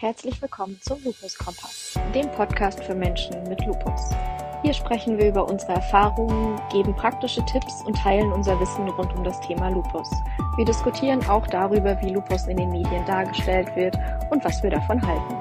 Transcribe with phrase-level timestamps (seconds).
[0.00, 4.10] Herzlich willkommen zum Lupus Kompass, dem Podcast für Menschen mit Lupus.
[4.62, 9.24] Hier sprechen wir über unsere Erfahrungen, geben praktische Tipps und teilen unser Wissen rund um
[9.24, 10.08] das Thema Lupus.
[10.54, 13.98] Wir diskutieren auch darüber, wie Lupus in den Medien dargestellt wird
[14.30, 15.34] und was wir davon halten.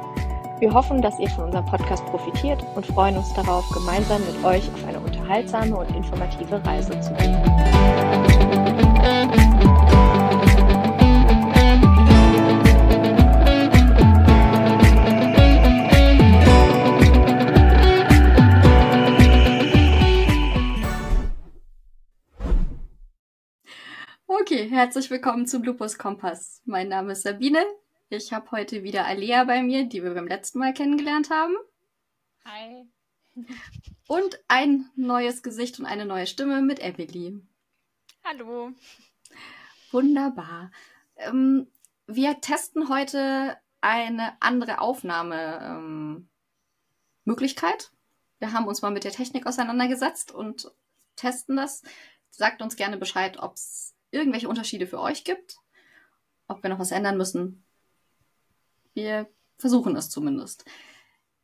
[0.60, 4.68] Wir hoffen, dass ihr von unserem Podcast profitiert und freuen uns darauf, gemeinsam mit euch
[4.74, 7.38] auf eine unterhaltsame und informative Reise zu gehen.
[24.50, 26.62] Okay, herzlich willkommen zum Lupus Kompass.
[26.64, 27.66] Mein Name ist Sabine.
[28.08, 31.54] Ich habe heute wieder Alea bei mir, die wir beim letzten Mal kennengelernt haben.
[32.46, 32.88] Hi.
[34.08, 37.42] Und ein neues Gesicht und eine neue Stimme mit Emily.
[38.24, 38.72] Hallo.
[39.92, 40.72] Wunderbar.
[41.18, 41.68] Ähm,
[42.06, 46.22] wir testen heute eine andere Aufnahmemöglichkeit.
[47.92, 47.98] Ähm,
[48.40, 50.72] wir haben uns mal mit der Technik auseinandergesetzt und
[51.18, 51.84] testen das.
[52.30, 55.58] Sagt uns gerne Bescheid, ob es irgendwelche Unterschiede für euch gibt,
[56.48, 57.64] ob wir noch was ändern müssen.
[58.94, 59.28] Wir
[59.58, 60.66] versuchen es zumindest.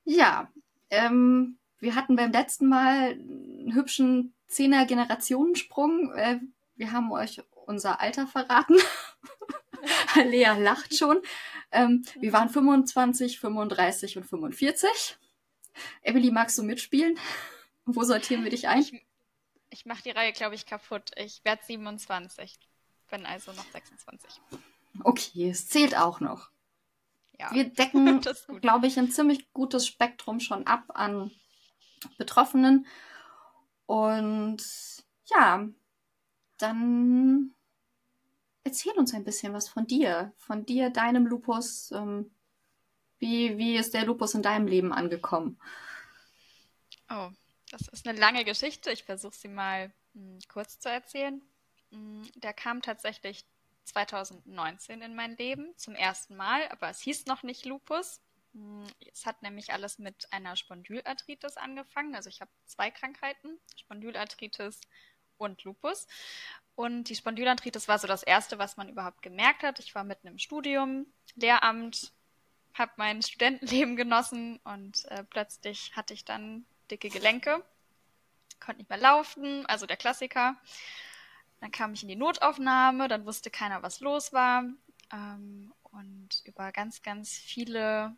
[0.05, 0.51] Ja,
[0.89, 6.13] ähm, wir hatten beim letzten Mal einen hübschen Zehner-Generationensprung.
[6.13, 6.39] Äh,
[6.75, 8.77] wir haben euch unser Alter verraten.
[10.15, 11.21] Lea lacht schon.
[11.71, 15.17] Ähm, wir waren 25, 35 und 45.
[16.01, 17.17] Emily, magst du mitspielen?
[17.85, 18.81] Wo sortieren wir dich ein?
[18.81, 19.05] Ich,
[19.73, 21.11] ich mache die Reihe, glaube ich, kaputt.
[21.17, 22.59] Ich werde 27.
[23.09, 24.39] Bin also noch 26.
[25.03, 26.49] Okay, es zählt auch noch.
[27.39, 27.51] Ja.
[27.51, 28.21] Wir decken,
[28.61, 31.31] glaube ich, ein ziemlich gutes Spektrum schon ab an
[32.19, 32.85] Betroffenen.
[33.87, 34.63] Und
[35.25, 35.67] ja,
[36.59, 37.53] dann
[38.63, 41.91] erzähl uns ein bisschen was von dir, von dir, deinem Lupus.
[41.91, 42.31] Ähm,
[43.17, 45.59] wie, wie ist der Lupus in deinem Leben angekommen?
[47.09, 47.31] Oh,
[47.73, 48.91] das ist eine lange Geschichte.
[48.91, 51.41] Ich versuche sie mal mh, hm, kurz zu erzählen.
[51.89, 53.45] Mh, hm, der kam tatsächlich
[53.85, 58.21] 2019 in mein Leben zum ersten Mal, aber es hieß noch nicht Lupus.
[58.53, 62.15] Hm, es hat nämlich alles mit einer Spondylarthritis angefangen.
[62.15, 64.79] Also ich habe zwei Krankheiten, Spondylarthritis
[65.37, 66.05] und Lupus.
[66.75, 69.79] Und die Spondylarthritis war so das Erste, was man überhaupt gemerkt hat.
[69.79, 72.13] Ich war mitten im Studium, Lehramt,
[72.75, 77.63] habe mein Studentenleben genossen und äh, plötzlich hatte ich dann dicke Gelenke,
[78.59, 80.55] konnte nicht mehr laufen, also der Klassiker.
[81.59, 84.63] Dann kam ich in die Notaufnahme, dann wusste keiner, was los war.
[85.11, 88.15] Ähm, und über ganz, ganz viele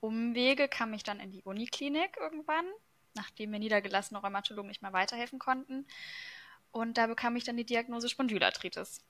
[0.00, 2.66] Umwege kam ich dann in die Uniklinik irgendwann,
[3.14, 5.86] nachdem mir niedergelassene Rheumatologen nicht mehr weiterhelfen konnten.
[6.70, 9.00] Und da bekam ich dann die Diagnose Spondylarthritis.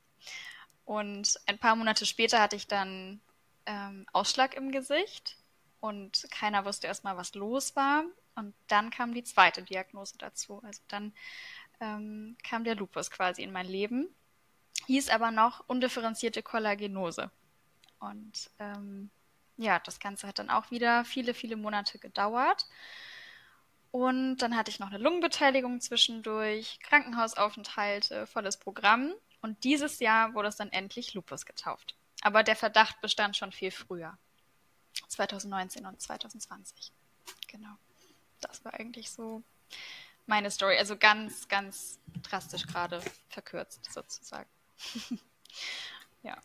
[0.85, 3.21] Und ein paar Monate später hatte ich dann
[3.67, 5.39] ähm, Ausschlag im Gesicht
[5.81, 8.05] und keiner wusste erstmal, was los war.
[8.37, 10.61] Und dann kam die zweite Diagnose dazu.
[10.65, 11.13] Also dann
[11.81, 14.09] ähm, kam der Lupus quasi in mein Leben.
[14.87, 17.31] Hieß aber noch undifferenzierte Kollagenose.
[18.01, 19.11] Und ähm,
[19.57, 22.67] ja, das Ganze hat dann auch wieder viele, viele Monate gedauert.
[23.93, 29.15] Und dann hatte ich noch eine Lungenbeteiligung zwischendurch, Krankenhausaufenthalte, volles Programm.
[29.41, 31.95] Und dieses Jahr wurde es dann endlich Lupus getauft.
[32.23, 34.19] Aber der Verdacht bestand schon viel früher.
[35.09, 36.93] 2019 und 2020.
[37.47, 37.77] Genau
[38.45, 39.43] das war eigentlich so
[40.27, 40.77] meine Story.
[40.79, 44.49] Also ganz, ganz drastisch gerade verkürzt sozusagen.
[46.23, 46.37] ja.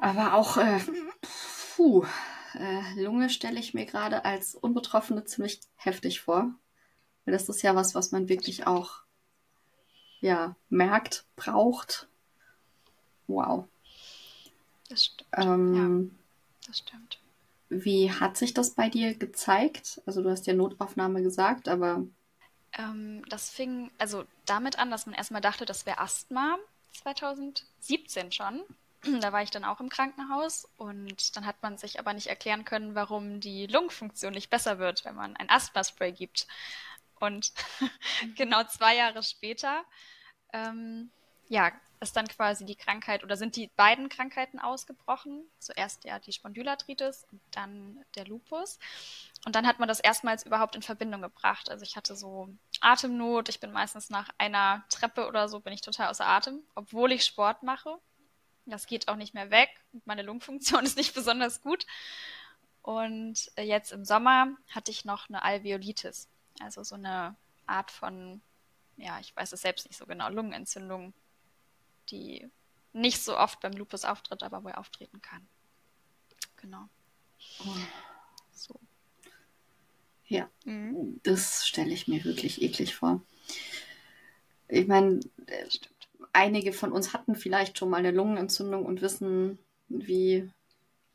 [0.00, 0.80] Aber auch, äh,
[1.76, 2.06] puh,
[2.54, 6.54] äh, Lunge stelle ich mir gerade als Unbetroffene ziemlich heftig vor.
[7.24, 9.02] Weil das ist ja was, was man wirklich auch
[10.20, 12.08] ja, merkt, braucht.
[13.26, 13.68] Wow.
[14.88, 15.28] Das stimmt.
[15.36, 17.18] Ähm, ja, das stimmt.
[17.68, 20.00] Wie hat sich das bei dir gezeigt?
[20.06, 22.06] Also du hast ja Notaufnahme gesagt, aber.
[22.72, 26.58] Ähm, das fing also damit an, dass man erstmal dachte, das wäre Asthma
[26.92, 28.62] 2017 schon.
[29.20, 32.64] Da war ich dann auch im Krankenhaus und dann hat man sich aber nicht erklären
[32.64, 36.48] können, warum die Lungenfunktion nicht besser wird, wenn man ein Asthma-Spray gibt.
[37.20, 37.52] Und
[38.36, 39.84] genau zwei Jahre später
[40.52, 41.10] ähm,
[41.48, 45.44] ja, ist dann quasi die Krankheit oder sind die beiden Krankheiten ausgebrochen.
[45.58, 48.78] Zuerst ja die Spondylarthritis und dann der Lupus.
[49.44, 51.70] Und dann hat man das erstmals überhaupt in Verbindung gebracht.
[51.70, 52.48] Also ich hatte so
[52.80, 53.48] Atemnot.
[53.48, 57.24] Ich bin meistens nach einer Treppe oder so bin ich total außer Atem, obwohl ich
[57.24, 57.98] Sport mache.
[58.66, 59.70] Das geht auch nicht mehr weg.
[60.04, 61.86] Meine Lungenfunktion ist nicht besonders gut.
[62.82, 66.28] Und äh, jetzt im Sommer hatte ich noch eine Alveolitis.
[66.60, 67.36] Also so eine
[67.66, 68.40] Art von,
[68.96, 71.12] ja, ich weiß es selbst nicht so genau, Lungenentzündung
[72.10, 72.48] die
[72.92, 75.46] nicht so oft beim Lupus auftritt, aber wohl auftreten kann.
[76.56, 76.88] genau.
[78.52, 78.74] So.
[80.26, 81.20] Ja, mhm.
[81.22, 83.22] das stelle ich mir wirklich eklig vor.
[84.68, 85.20] Ich meine,
[86.32, 89.58] einige von uns hatten vielleicht schon mal eine Lungenentzündung und wissen,
[89.88, 90.50] wie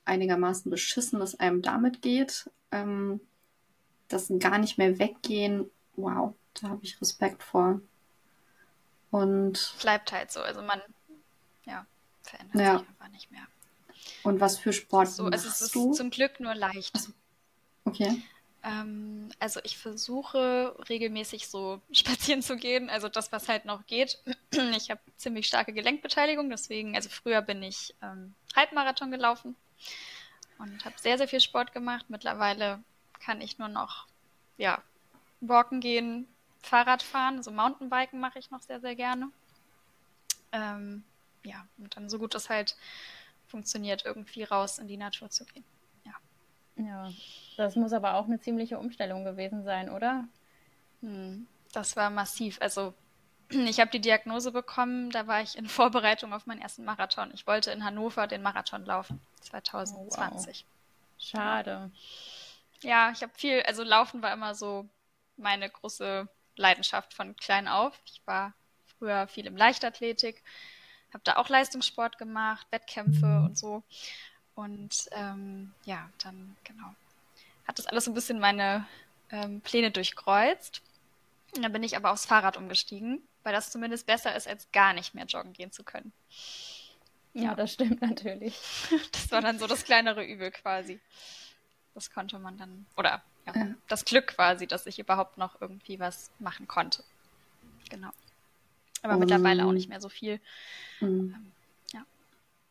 [0.05, 2.49] einigermaßen beschissen es einem damit geht.
[2.71, 3.19] Ähm,
[4.07, 7.81] das gar nicht mehr weggehen, wow, da habe ich Respekt vor.
[9.13, 10.41] Und bleibt halt so.
[10.41, 10.81] Also man
[11.65, 11.85] ja,
[12.23, 12.79] verändert ja.
[12.79, 13.45] sich einfach nicht mehr.
[14.23, 15.93] Und was für Sport so, machst also es ist du?
[15.93, 17.09] zum Glück nur leicht.
[17.85, 18.23] Okay.
[18.63, 24.17] Ähm, also ich versuche regelmäßig so spazieren zu gehen, also das, was halt noch geht.
[24.75, 29.55] Ich habe ziemlich starke Gelenkbeteiligung, deswegen, also früher bin ich ähm, Halbmarathon gelaufen
[30.57, 32.05] und habe sehr, sehr viel Sport gemacht.
[32.09, 32.83] Mittlerweile
[33.23, 34.07] kann ich nur noch,
[34.57, 34.81] ja,
[35.39, 36.27] walken gehen,
[36.63, 39.29] Fahrrad fahren, also Mountainbiken mache ich noch sehr, sehr gerne.
[40.51, 41.03] Ähm,
[41.43, 42.75] ja, und dann so gut es halt
[43.47, 45.65] funktioniert, irgendwie raus in die Natur zu gehen.
[46.05, 46.13] Ja.
[46.83, 47.11] Ja,
[47.57, 50.27] das muss aber auch eine ziemliche Umstellung gewesen sein, oder?
[51.01, 52.57] Hm, das war massiv.
[52.61, 52.93] Also
[53.49, 57.31] ich habe die Diagnose bekommen, da war ich in Vorbereitung auf meinen ersten Marathon.
[57.33, 60.65] Ich wollte in Hannover den Marathon laufen, 2020.
[60.65, 60.73] Oh, wow.
[61.17, 61.91] Schade.
[62.81, 64.87] Ja, ich habe viel, also Laufen war immer so
[65.37, 67.99] meine große Leidenschaft von klein auf.
[68.05, 68.53] Ich war
[68.97, 70.43] früher viel im Leichtathletik,
[71.13, 73.83] habe da auch Leistungssport gemacht, Wettkämpfe und so.
[74.55, 76.93] Und ähm, ja, dann genau
[77.67, 78.85] hat das alles so ein bisschen meine
[79.31, 80.81] ähm, Pläne durchkreuzt.
[81.55, 84.93] Und dann bin ich aber aufs Fahrrad umgestiegen, weil das zumindest besser ist, als gar
[84.93, 86.11] nicht mehr joggen gehen zu können.
[87.33, 88.59] Ja, ja das stimmt natürlich.
[89.11, 90.99] Das war dann so das kleinere Übel quasi.
[91.93, 93.67] Das konnte man dann, oder ja, ja.
[93.87, 97.03] das Glück quasi, dass ich überhaupt noch irgendwie was machen konnte.
[97.89, 98.09] Genau.
[99.01, 100.39] Aber um, mittlerweile auch nicht mehr so viel.
[101.01, 101.51] Um, ähm,
[101.93, 102.05] ja.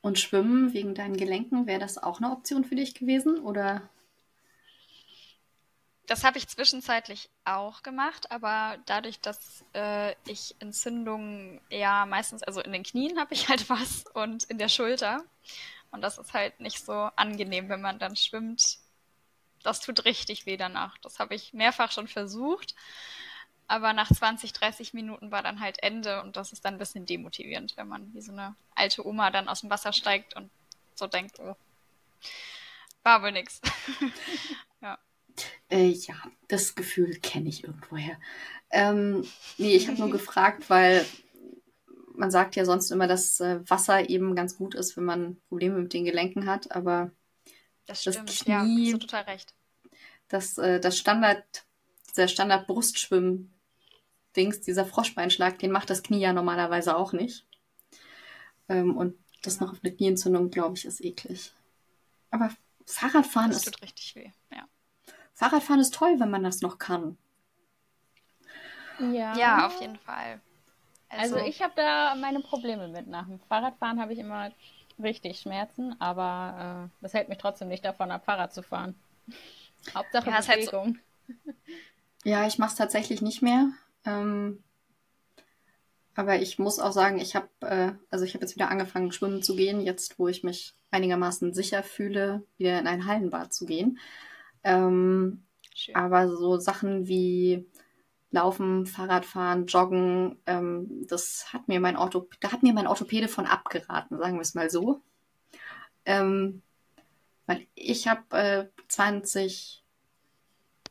[0.00, 3.38] Und Schwimmen wegen deinen Gelenken, wäre das auch eine Option für dich gewesen?
[3.38, 3.88] Oder?
[6.06, 12.60] Das habe ich zwischenzeitlich auch gemacht, aber dadurch, dass äh, ich Entzündungen ja meistens, also
[12.60, 15.24] in den Knien habe ich halt was und in der Schulter.
[15.90, 18.78] Und das ist halt nicht so angenehm, wenn man dann schwimmt.
[19.62, 20.98] Das tut richtig weh danach.
[20.98, 22.74] Das habe ich mehrfach schon versucht.
[23.68, 27.06] Aber nach 20, 30 Minuten war dann halt Ende und das ist dann ein bisschen
[27.06, 30.50] demotivierend, wenn man wie so eine alte Oma dann aus dem Wasser steigt und
[30.94, 31.56] so denkt, oh,
[33.02, 33.60] war wohl nix.
[34.82, 34.98] ja.
[35.70, 36.14] Äh, ja,
[36.48, 38.18] das Gefühl kenne ich irgendwoher.
[38.70, 39.26] Ähm,
[39.58, 41.06] nee, ich habe nur gefragt, weil
[42.14, 45.78] man sagt ja sonst immer, dass äh, Wasser eben ganz gut ist, wenn man Probleme
[45.78, 47.10] mit den Gelenken hat, aber
[47.86, 49.54] das, stimmt, das Knie, ja, hast du total recht.
[50.28, 51.64] Das, äh, das Standard,
[52.10, 57.46] dieser Standard-Brustschwimm-Dings, dieser Froschbeinschlag, den macht das Knie ja normalerweise auch nicht.
[58.68, 61.52] Ähm, und das noch auf eine Knieentzündung, glaube ich, ist eklig.
[62.30, 62.50] Aber
[62.86, 63.66] Fahrradfahren das ist.
[63.66, 64.66] Das tut richtig weh, ja.
[65.34, 67.16] Fahrradfahren ist toll, wenn man das noch kann.
[68.98, 70.40] Ja, ja auf jeden Fall.
[71.08, 73.06] Also, also ich habe da meine Probleme mit.
[73.06, 74.50] Nach dem Fahrradfahren habe ich immer
[75.00, 78.94] richtig Schmerzen, aber äh, das hält mich trotzdem nicht davon ab, Fahrrad zu fahren.
[79.94, 80.98] Hauptsache ja, Bewegung.
[81.26, 81.52] Halt so...
[82.24, 83.70] Ja, ich mache es tatsächlich nicht mehr.
[84.04, 84.62] Ähm,
[86.14, 89.42] aber ich muss auch sagen, ich habe äh, also ich habe jetzt wieder angefangen, schwimmen
[89.42, 93.98] zu gehen, jetzt wo ich mich einigermaßen sicher fühle, wieder in ein Hallenbad zu gehen.
[94.62, 95.42] Ähm,
[95.94, 97.66] aber so Sachen wie
[98.32, 103.46] Laufen, Fahrradfahren, Joggen, ähm, das hat mir mein Ortho, da hat mir mein Orthopäde von
[103.46, 105.02] abgeraten, sagen wir es mal so.
[106.06, 106.62] Ähm,
[107.46, 109.84] weil ich habe äh, 20,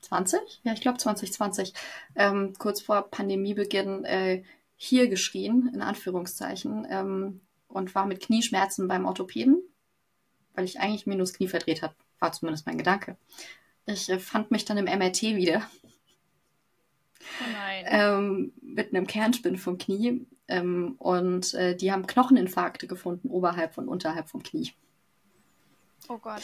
[0.02, 0.40] 20?
[0.64, 1.74] Ja, ich glaube 2020,
[2.16, 4.44] ähm, kurz vor Pandemiebeginn äh,
[4.76, 9.62] hier geschrien, in Anführungszeichen, ähm, und war mit Knieschmerzen beim Orthopäden,
[10.54, 13.18] weil ich eigentlich das Knie verdreht hat, war zumindest mein Gedanke.
[13.88, 15.68] Ich äh, fand mich dann im MRT wieder.
[17.40, 17.86] Oh.
[17.86, 20.26] Ähm, mit einem Kernspin vom Knie.
[20.48, 24.72] Ähm, und äh, die haben Knocheninfarkte gefunden, oberhalb und unterhalb vom Knie.
[26.10, 26.42] Oh Gott.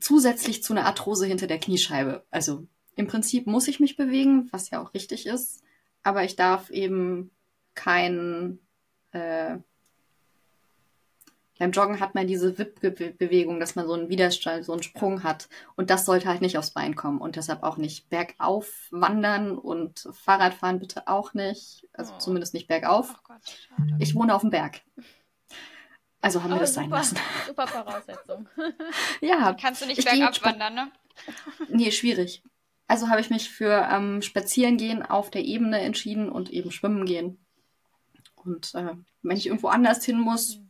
[0.00, 2.24] Zusätzlich zu einer Arthrose hinter der Kniescheibe.
[2.30, 5.62] Also im Prinzip muss ich mich bewegen, was ja auch richtig ist.
[6.02, 7.30] Aber ich darf eben
[7.74, 8.58] kein
[9.12, 9.58] äh,
[11.58, 15.48] beim Joggen hat man diese Wippbewegung, dass man so einen Widerstand, so einen Sprung hat.
[15.74, 17.20] Und das sollte halt nicht aufs Bein kommen.
[17.20, 21.88] Und deshalb auch nicht bergauf wandern und Fahrradfahren bitte auch nicht.
[21.92, 22.18] Also oh.
[22.18, 23.12] zumindest nicht bergauf.
[23.14, 23.58] Oh Gott,
[23.98, 24.82] ich wohne auf dem Berg.
[26.20, 27.18] Also haben wir oh, das super, sein lassen.
[27.46, 28.48] Super Voraussetzung.
[29.20, 29.56] ja.
[29.60, 30.92] Kannst du nicht bergab wandern, ne?
[31.68, 32.42] nee, schwierig.
[32.86, 37.44] Also habe ich mich für ähm, Spazierengehen auf der Ebene entschieden und eben Schwimmen gehen.
[38.36, 40.60] Und äh, wenn ich irgendwo anders hin muss,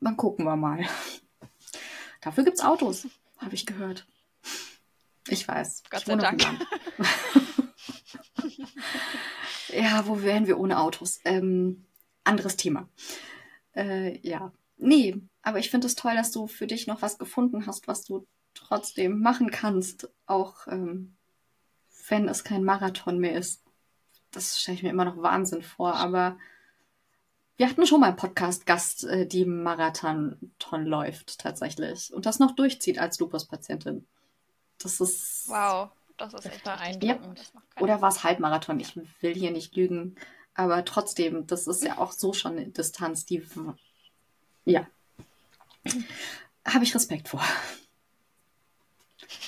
[0.00, 0.84] dann gucken wir mal.
[2.20, 3.06] Dafür gibt es Autos,
[3.38, 4.06] habe ich gehört.
[5.28, 5.84] Ich weiß.
[5.90, 6.42] Gott ich sei Dank.
[9.68, 11.20] ja, wo wären wir ohne Autos?
[11.24, 11.84] Ähm,
[12.24, 12.88] anderes Thema.
[13.74, 14.52] Äh, ja.
[14.76, 18.04] Nee, aber ich finde es toll, dass du für dich noch was gefunden hast, was
[18.04, 21.16] du trotzdem machen kannst, auch ähm,
[22.08, 23.62] wenn es kein Marathon mehr ist.
[24.32, 26.38] Das stelle ich mir immer noch Wahnsinn vor, aber
[27.56, 30.38] wir hatten schon mal einen Podcast-Gast, äh, die Marathon
[30.72, 34.06] läuft tatsächlich und das noch durchzieht als Lupus-Patientin.
[34.78, 35.48] Das ist.
[35.48, 37.52] Wow, das ist echt beeindruckend.
[37.70, 37.82] Keiner.
[37.82, 38.78] Oder war es Halbmarathon?
[38.80, 40.16] Ich will hier nicht lügen.
[40.54, 43.46] Aber trotzdem, das ist ja auch so schon eine Distanz, die.
[44.64, 44.86] Ja.
[46.66, 47.42] Habe ich Respekt vor.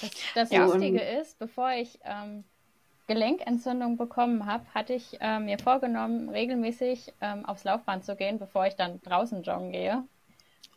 [0.01, 2.45] Das, das Ja, Lustige ist, bevor ich ähm,
[3.09, 8.67] Gelenkentzündung bekommen habe, hatte ich äh, mir vorgenommen, regelmäßig ähm, aufs Laufband zu gehen, bevor
[8.67, 10.05] ich dann draußen joggen gehe.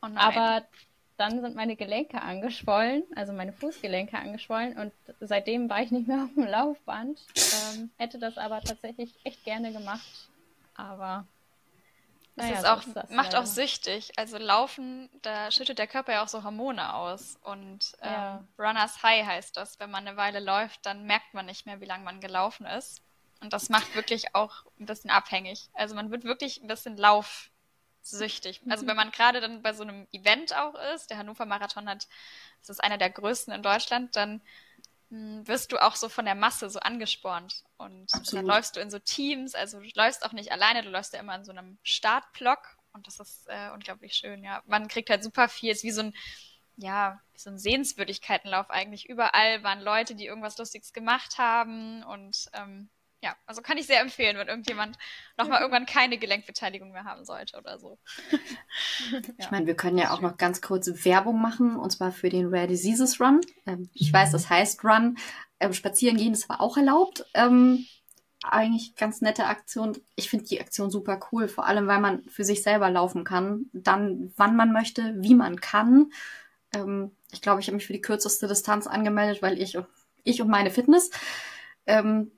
[0.02, 0.08] Oh.
[0.16, 0.64] Aber
[1.18, 6.24] dann sind meine Gelenke angeschwollen, also meine Fußgelenke angeschwollen und seitdem war ich nicht mehr
[6.24, 7.20] auf dem Laufband.
[7.76, 10.30] Ähm, hätte das aber tatsächlich echt gerne gemacht.
[10.76, 11.28] Aber
[12.42, 13.46] Das naja, ist so auch, ist das macht auch leider.
[13.46, 14.12] süchtig.
[14.18, 17.38] Also Laufen, da schüttet der Körper ja auch so Hormone aus.
[17.44, 18.48] Und ähm, Ja.
[18.60, 19.80] Runners High heißt das.
[19.80, 23.02] Wenn man eine Weile läuft, dann merkt man nicht mehr, wie lange man gelaufen ist.
[23.42, 25.70] Und das macht wirklich auch ein bisschen abhängig.
[25.74, 28.62] Also man wird wirklich ein bisschen laufsüchtig.
[28.70, 32.08] Also wenn man gerade dann bei so einem Event auch ist, der Hannover Marathon hat,
[32.60, 34.42] das ist einer der größten in Deutschland, dann
[35.12, 37.64] wirst du auch so von der Masse so angespornt.
[37.78, 38.34] Und Absolut.
[38.34, 41.20] dann läufst du in so Teams, also du läufst auch nicht alleine, du läufst ja
[41.20, 44.64] immer in so einem Startblock und das ist äh, unglaublich schön, ja.
[44.66, 46.14] Man kriegt halt super viel, ist wie so ein,
[46.78, 49.10] ja, wie so ein Sehenswürdigkeitenlauf eigentlich.
[49.10, 52.90] Überall waren Leute, die irgendwas Lustiges gemacht haben und ähm,
[53.22, 54.98] ja, also kann ich sehr empfehlen, wenn irgendjemand
[55.38, 58.00] nochmal irgendwann keine Gelenkbeteiligung mehr haben sollte oder so.
[59.38, 62.54] Ich meine, wir können ja auch noch ganz kurz Werbung machen, und zwar für den
[62.54, 63.42] Rare Diseases Run.
[63.66, 65.18] Ähm, ich weiß, das heißt Run.
[65.60, 67.26] Ähm, spazieren gehen ist aber auch erlaubt.
[67.34, 67.86] Ähm,
[68.44, 69.98] eigentlich ganz nette Aktion.
[70.16, 73.66] Ich finde die Aktion super cool, vor allem weil man für sich selber laufen kann,
[73.74, 76.12] dann wann man möchte, wie man kann.
[76.74, 79.78] Ähm, ich glaube, ich habe mich für die kürzeste Distanz angemeldet, weil ich,
[80.24, 81.12] ich und meine Fitness.
[81.86, 82.32] Ähm,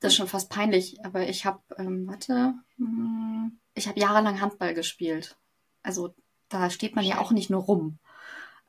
[0.00, 4.74] das ist schon fast peinlich, aber ich habe, ähm, warte, hm, ich habe jahrelang Handball
[4.74, 5.36] gespielt.
[5.82, 6.14] Also
[6.48, 7.98] da steht man ja auch nicht nur rum.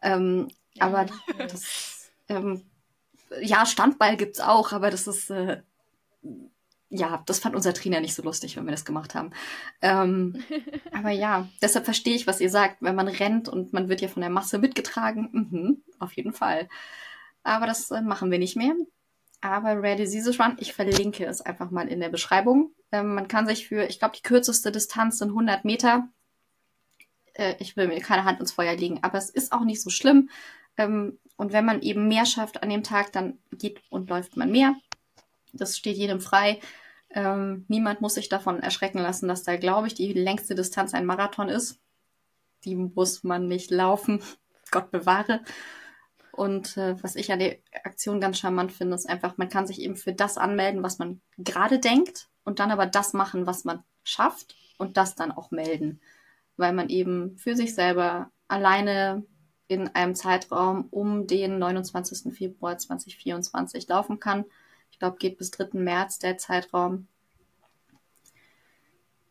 [0.02, 2.64] Ähm, aber das, ähm,
[3.42, 5.62] ja, Standball gibt's auch, aber das ist, äh,
[6.90, 9.32] ja, das fand unser Trainer nicht so lustig, wenn wir das gemacht haben.
[9.82, 10.44] Ähm,
[10.92, 12.78] aber ja, deshalb verstehe ich, was ihr sagt.
[12.82, 16.70] Wenn man rennt und man wird ja von der Masse mitgetragen, mhm, auf jeden Fall.
[17.44, 18.74] Aber das äh, machen wir nicht mehr.
[19.46, 22.72] Aber Rare Diseases Run, ich verlinke es einfach mal in der Beschreibung.
[22.92, 26.10] Ähm, man kann sich für, ich glaube, die kürzeste Distanz sind 100 Meter.
[27.34, 29.92] Äh, ich will mir keine Hand ins Feuer legen, aber es ist auch nicht so
[29.92, 30.32] schlimm.
[30.78, 34.50] Ähm, und wenn man eben mehr schafft an dem Tag, dann geht und läuft man
[34.50, 34.74] mehr.
[35.54, 36.60] Das steht jedem frei.
[37.12, 41.06] Ähm, niemand muss sich davon erschrecken lassen, dass da, glaube ich, die längste Distanz ein
[41.06, 41.78] Marathon ist.
[42.64, 44.24] Die muss man nicht laufen.
[44.72, 45.42] Gott bewahre.
[46.36, 49.80] Und äh, was ich an der Aktion ganz charmant finde, ist einfach, man kann sich
[49.80, 53.86] eben für das anmelden, was man gerade denkt und dann aber das machen, was man
[54.04, 56.02] schafft und das dann auch melden.
[56.58, 59.24] Weil man eben für sich selber alleine
[59.70, 62.36] in einem Zeitraum um den 29.
[62.36, 64.44] Februar 2024 laufen kann.
[64.92, 65.70] Ich glaube, geht bis 3.
[65.80, 67.08] März der Zeitraum.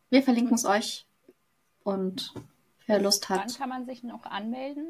[0.09, 1.05] Wir verlinken es euch
[1.83, 2.33] und
[2.87, 3.57] wer Lust Wann hat.
[3.59, 4.87] kann man sich noch anmelden?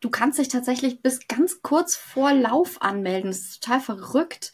[0.00, 3.30] Du kannst dich tatsächlich bis ganz kurz vor Lauf anmelden.
[3.30, 4.52] Das ist total verrückt.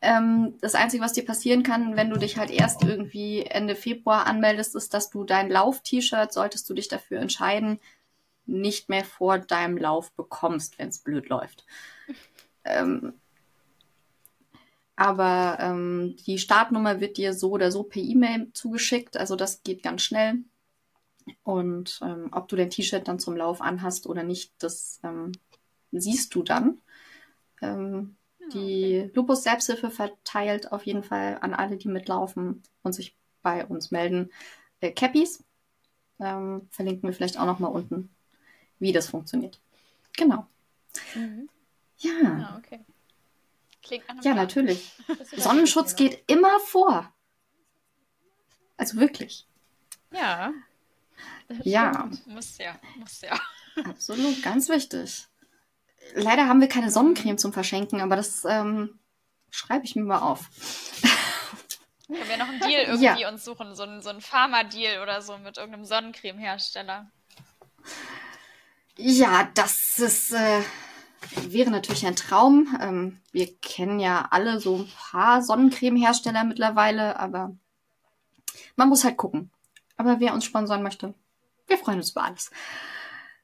[0.00, 4.26] Ähm, das Einzige, was dir passieren kann, wenn du dich halt erst irgendwie Ende Februar
[4.26, 7.80] anmeldest, ist, dass du dein Lauf-T-Shirt, solltest du dich dafür entscheiden,
[8.46, 11.66] nicht mehr vor deinem Lauf bekommst, wenn es blöd läuft.
[12.64, 13.14] ähm,
[14.96, 19.16] aber ähm, die Startnummer wird dir so oder so per E-Mail zugeschickt.
[19.16, 20.38] Also das geht ganz schnell.
[21.42, 25.32] Und ähm, ob du dein T-Shirt dann zum Lauf anhast oder nicht, das ähm,
[25.92, 26.80] siehst du dann.
[27.60, 28.16] Ähm,
[28.52, 33.90] die Lupus Selbsthilfe verteilt auf jeden Fall an alle, die mitlaufen und sich bei uns
[33.90, 34.30] melden,
[34.80, 35.44] äh, Cappies.
[36.20, 38.10] Ähm, verlinken wir vielleicht auch noch mal unten,
[38.78, 39.60] wie das funktioniert.
[40.16, 40.46] Genau.
[41.14, 41.48] Mhm.
[41.98, 42.80] Ja, Ah, okay.
[43.82, 44.36] Klingt einem ja, Plan.
[44.36, 44.92] natürlich.
[45.36, 47.12] Sonnenschutz geht immer vor.
[48.76, 49.46] Also wirklich.
[50.12, 50.52] Ja.
[51.48, 52.08] Das Ja.
[52.26, 53.38] Muss ja, muss ja.
[53.84, 55.26] Absolut, ganz wichtig.
[56.14, 58.98] Leider haben wir keine Sonnencreme zum Verschenken, aber das ähm,
[59.50, 60.48] schreibe ich mir mal auf.
[62.06, 63.28] Können wir noch einen Deal irgendwie Ja.
[63.28, 67.10] uns suchen, so einen, so einen Pharma-Deal oder so mit irgendeinem Sonnencreme-Hersteller.
[68.96, 70.62] Ja, das ist, äh,
[71.48, 72.76] wäre natürlich ein Traum.
[72.80, 77.54] Ähm, wir kennen ja alle so ein paar Sonnencreme-Hersteller mittlerweile, aber
[78.76, 79.50] man muss halt gucken.
[79.98, 81.12] Aber wer uns sponsern möchte,
[81.66, 82.50] wir freuen uns über alles.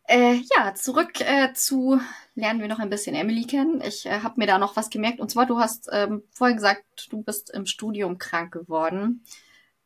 [0.06, 2.00] Äh, ja, zurück äh, zu
[2.34, 3.80] lernen wir noch ein bisschen Emily kennen.
[3.80, 5.20] Ich äh, habe mir da noch was gemerkt.
[5.20, 9.24] Und zwar, du hast ähm, vorhin gesagt, du bist im Studium krank geworden.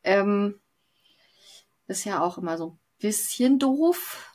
[0.03, 0.61] Ähm,
[1.87, 4.35] ist ja auch immer so ein bisschen doof.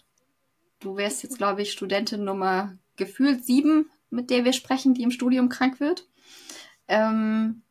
[0.80, 5.12] Du wärst jetzt, glaube ich, Studentin Nummer gefühlt sieben, mit der wir sprechen, die im
[5.12, 6.08] Studium krank wird.
[6.88, 7.64] Ähm,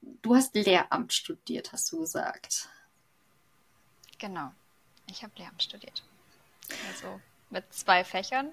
[0.00, 2.68] du hast Lehramt studiert, hast du gesagt.
[4.22, 4.52] Genau.
[5.10, 6.04] Ich habe Lehramt studiert.
[6.88, 8.52] Also mit zwei Fächern,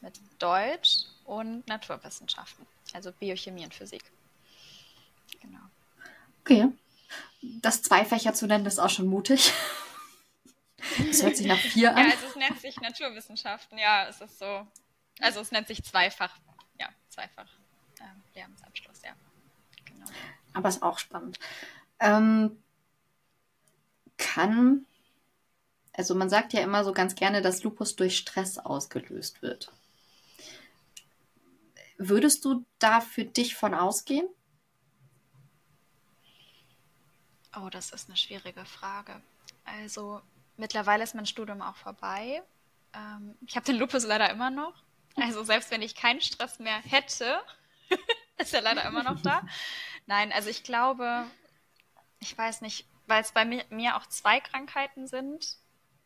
[0.00, 4.02] mit Deutsch und Naturwissenschaften, also Biochemie und Physik.
[5.40, 5.60] Genau.
[6.40, 6.72] Okay.
[7.40, 9.52] Das zwei Fächer zu nennen, ist auch schon mutig.
[10.98, 12.04] Das hört sich nach vier an.
[12.04, 14.66] Ja, also es nennt sich Naturwissenschaften, ja, es ist so.
[15.20, 16.36] Also es nennt sich zweifach,
[16.80, 17.48] ja, zweifach
[18.00, 19.12] ähm, Lehramtsabschluss, ja.
[19.84, 20.06] Genau.
[20.52, 21.38] Aber ist auch spannend.
[22.00, 22.60] Ähm,
[24.16, 24.86] kann
[25.96, 29.72] also man sagt ja immer so ganz gerne, dass Lupus durch Stress ausgelöst wird.
[31.96, 34.28] Würdest du da für dich von ausgehen?
[37.56, 39.22] Oh, das ist eine schwierige Frage.
[39.64, 40.20] Also
[40.58, 42.42] mittlerweile ist mein Studium auch vorbei.
[42.92, 44.74] Ähm, ich habe den Lupus leider immer noch.
[45.16, 47.40] Also selbst wenn ich keinen Stress mehr hätte,
[48.36, 49.42] ist er leider immer noch da.
[50.04, 51.24] Nein, also ich glaube,
[52.20, 55.56] ich weiß nicht, weil es bei mir, mir auch zwei Krankheiten sind,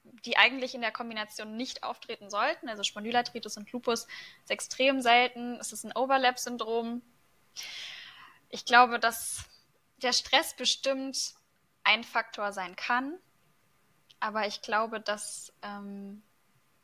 [0.02, 2.68] die eigentlich in der Kombination nicht auftreten sollten.
[2.68, 4.06] Also Spondylarthritis und Lupus
[4.42, 5.58] ist extrem selten.
[5.60, 7.02] Es ist ein Overlap-Syndrom.
[8.48, 9.44] Ich glaube, dass
[9.98, 11.34] der Stress bestimmt
[11.84, 13.18] ein Faktor sein kann,
[14.18, 16.22] aber ich glaube, dass ähm,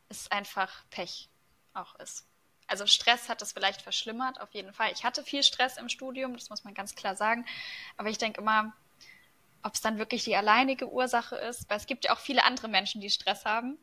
[0.09, 1.29] es einfach Pech
[1.75, 2.27] auch ist.
[2.67, 4.91] Also Stress hat es vielleicht verschlimmert, auf jeden Fall.
[4.93, 7.47] Ich hatte viel Stress im Studium, das muss man ganz klar sagen.
[7.97, 8.73] Aber ich denke immer,
[9.67, 12.69] ob es dann wirklich die alleinige Ursache ist, weil es gibt ja auch viele andere
[12.69, 13.77] Menschen, die Stress haben,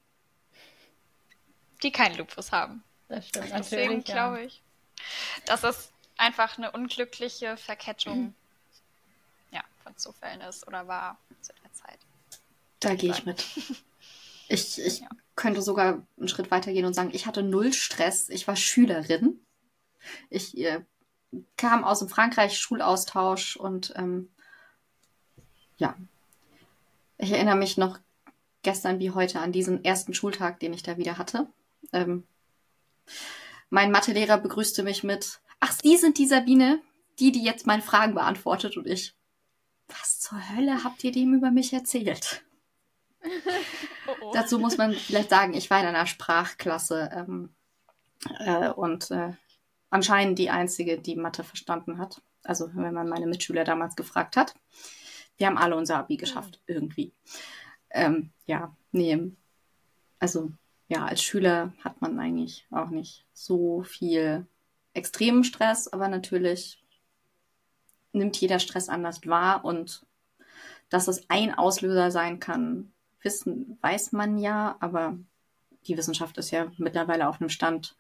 [1.83, 2.83] die keinen Lupus haben.
[3.09, 4.05] Das stimmt Deswegen natürlich.
[4.05, 4.45] glaube Ja.
[4.45, 4.61] ich,
[5.45, 8.33] dass es einfach eine unglückliche Verkettung
[9.51, 11.99] ja, von Zufällen ist oder war zu der Zeit.
[12.79, 13.45] Da gehe ich mit.
[14.47, 15.07] Ich, ich Ja.
[15.35, 18.29] könnte sogar einen Schritt weiter gehen und sagen, ich hatte null Stress.
[18.29, 19.45] Ich war Schülerin.
[20.29, 20.83] Ich äh,
[21.57, 24.32] kam aus dem Frankreich Schulaustausch und ähm,
[25.83, 25.97] ja,
[27.17, 27.99] ich erinnere mich noch
[28.61, 31.47] gestern wie heute an diesen ersten Schultag, den ich da wieder hatte.
[31.91, 32.23] Ähm,
[33.69, 36.81] mein Mathelehrer begrüßte mich mit, ach, Sie sind die Sabine,
[37.19, 39.13] die, die jetzt meine Fragen beantwortet und ich,
[39.89, 42.43] was zur Hölle habt ihr dem über mich erzählt?
[44.05, 44.31] Oh, oh.
[44.33, 47.55] Dazu muss man vielleicht sagen, ich war in einer Sprachklasse ähm,
[48.39, 49.31] äh, und äh,
[49.89, 52.21] anscheinend die einzige, die Mathe verstanden hat.
[52.43, 54.55] Also wenn man meine Mitschüler damals gefragt hat.
[55.37, 57.11] Wir haben alle unser Abi geschafft, irgendwie.
[57.89, 59.31] Ähm, ja, nee.
[60.19, 60.51] Also
[60.87, 64.45] ja, als Schüler hat man eigentlich auch nicht so viel
[64.93, 66.83] extremen Stress, aber natürlich
[68.11, 70.05] nimmt jeder Stress anders wahr und
[70.89, 72.91] dass es ein Auslöser sein kann,
[73.21, 75.17] wissen, weiß man ja, aber
[75.87, 77.95] die Wissenschaft ist ja mittlerweile auf einem Stand,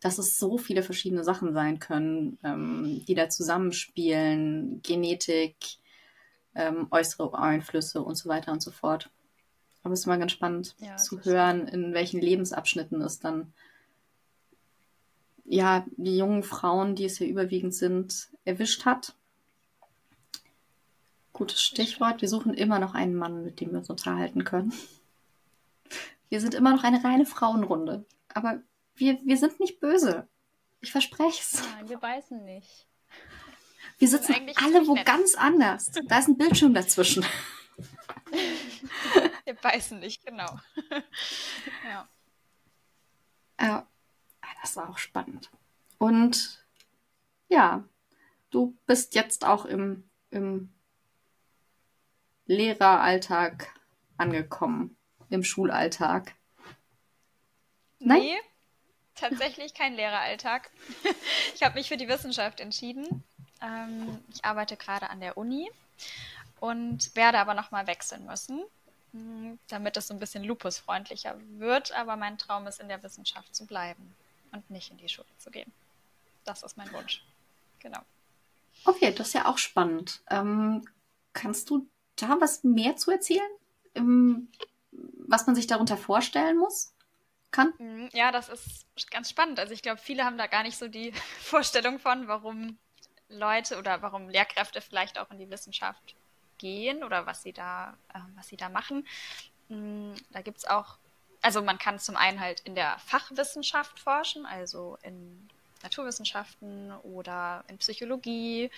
[0.00, 5.56] dass es so viele verschiedene Sachen sein können, ähm, die da zusammenspielen, Genetik,
[6.54, 9.10] ähm, äußere Einflüsse und so weiter und so fort.
[9.82, 13.52] Aber es ist mal ganz spannend Ja, zu hören, in welchen Lebensabschnitten es dann
[15.44, 19.14] ja die jungen Frauen, die es ja überwiegend sind, erwischt hat.
[21.32, 22.20] Gutes Stichwort.
[22.20, 24.72] Wir suchen immer noch einen Mann, mit dem wir uns unterhalten können.
[26.28, 28.04] Wir sind immer noch eine reine Frauenrunde.
[28.34, 28.60] Aber
[28.94, 30.28] wir, wir sind nicht böse.
[30.80, 31.62] Ich verspreche es.
[31.74, 32.86] Nein, wir beißen nicht.
[34.00, 35.06] Wir sitzen alle wo nett.
[35.06, 35.92] ganz anders.
[36.08, 37.24] Da ist ein Bildschirm dazwischen.
[39.44, 40.58] Wir beißen nicht, genau.
[41.84, 42.08] ja.
[43.60, 43.86] Ja,
[44.62, 45.50] das war auch spannend.
[45.98, 46.64] Und
[47.50, 47.84] ja,
[48.50, 50.72] du bist jetzt auch im, im
[52.46, 53.74] Lehreralltag
[54.16, 54.96] angekommen,
[55.28, 56.34] im Schulalltag.
[57.98, 58.20] Nein?
[58.20, 58.38] Nee,
[59.14, 60.70] tatsächlich kein Lehreralltag.
[61.54, 63.24] Ich habe mich für die Wissenschaft entschieden.
[63.62, 65.70] Ähm, ich arbeite gerade an der Uni
[66.60, 68.62] und werde aber nochmal wechseln müssen,
[69.12, 71.92] mh, damit es so ein bisschen lupusfreundlicher wird.
[71.92, 74.14] Aber mein Traum ist, in der Wissenschaft zu bleiben
[74.52, 75.72] und nicht in die Schule zu gehen.
[76.44, 77.22] Das ist mein Wunsch.
[77.80, 78.00] Genau.
[78.84, 80.20] Okay, das ist ja auch spannend.
[80.30, 80.86] Ähm,
[81.32, 84.48] kannst du da was mehr zu erzählen?
[85.26, 86.92] Was man sich darunter vorstellen muss?
[87.50, 87.72] kann?
[87.78, 89.58] Mhm, ja, das ist ganz spannend.
[89.58, 92.78] Also ich glaube, viele haben da gar nicht so die Vorstellung von, warum
[93.30, 96.14] Leute oder warum Lehrkräfte vielleicht auch in die Wissenschaft
[96.58, 99.06] gehen oder was sie da, äh, was sie da machen.
[99.68, 100.98] Mhm, da gibt es auch,
[101.42, 105.48] also man kann zum einen halt in der Fachwissenschaft forschen, also in
[105.82, 108.70] Naturwissenschaften oder in Psychologie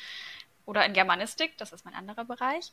[0.66, 2.72] oder in Germanistik, das ist mein anderer Bereich.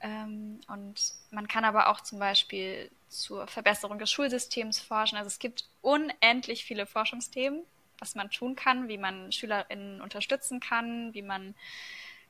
[0.00, 0.94] Ähm, und
[1.30, 5.16] man kann aber auch zum Beispiel zur Verbesserung des Schulsystems forschen.
[5.16, 7.62] Also es gibt unendlich viele Forschungsthemen,
[7.98, 11.54] was man tun kann, wie man SchülerInnen unterstützen kann, wie man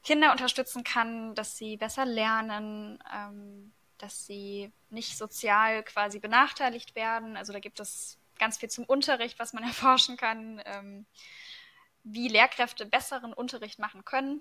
[0.04, 7.36] Kinder unterstützen kann, dass sie besser lernen, ähm, dass sie nicht sozial quasi benachteiligt werden.
[7.36, 11.06] Also da gibt es ganz viel zum Unterricht, was man erforschen kann, ähm,
[12.04, 14.40] wie Lehrkräfte besseren Unterricht machen können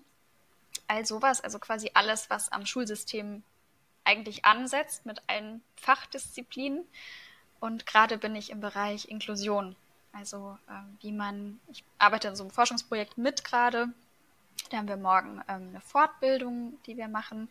[0.87, 3.43] all sowas, also quasi alles, was am Schulsystem
[4.03, 6.85] eigentlich ansetzt mit allen Fachdisziplinen.
[7.59, 9.75] Und gerade bin ich im Bereich Inklusion.
[10.17, 13.89] Also äh, wie man, ich arbeite in so einem Forschungsprojekt mit gerade.
[14.69, 17.49] Da haben wir morgen ähm, eine Fortbildung, die wir machen.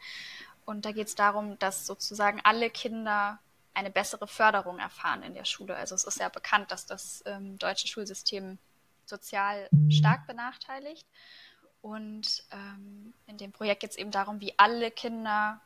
[0.64, 3.38] Und da geht es darum, dass sozusagen alle Kinder
[3.74, 5.76] eine bessere Förderung erfahren in der Schule.
[5.76, 8.58] Also es ist ja bekannt, dass das ähm, deutsche Schulsystem
[9.04, 11.06] sozial stark benachteiligt.
[11.82, 15.60] Und ähm, in dem Projekt geht es eben darum, wie alle Kinder,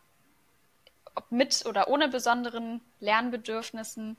[1.15, 4.17] ob mit oder ohne besonderen Lernbedürfnissen, ähm,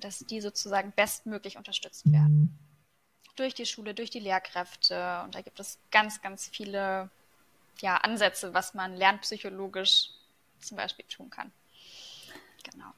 [0.00, 2.58] dass die sozusagen bestmöglich unterstützt werden.
[3.36, 5.22] Durch die Schule, durch die Lehrkräfte.
[5.24, 7.10] Und da gibt es ganz, ganz viele
[7.80, 10.10] ja, Ansätze, was man lernpsychologisch
[10.60, 11.52] zum Beispiel tun kann.
[12.64, 12.92] Genau.